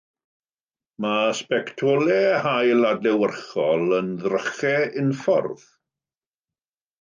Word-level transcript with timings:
Mae 1.03 1.35
sbectolau 1.39 2.31
haul 2.45 2.87
adlewyrchol 2.93 3.85
yn 3.99 4.09
ddrychau 4.23 4.89
unffordd. 5.05 5.69